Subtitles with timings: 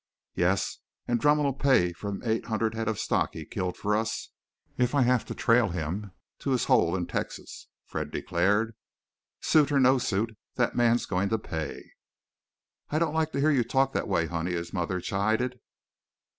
[0.33, 4.29] "Yes, and Drumm'll pay for them eight hundred head of stock he killed for us,
[4.75, 8.73] if I have to trail him to his hole in Texas!" Fred declared.
[9.41, 11.85] "Suit or no suit, that man's goin' to pay."
[12.89, 15.59] "I don't like to hear you talk that way, honey," his mother chided.